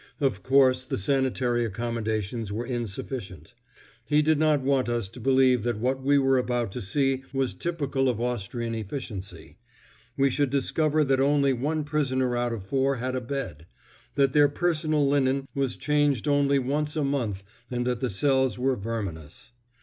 [0.19, 3.53] Of course the sanitary accommodations were insufficient.
[4.03, 7.53] He did not want us to believe that what we were about to see was
[7.53, 9.57] typical of Austrian efficiency.
[10.17, 13.67] We should discover that only one prisoner out of four had a bed;
[14.15, 18.75] that their personal linen was changed only once a month and that the cells were
[18.75, 19.51] verminous.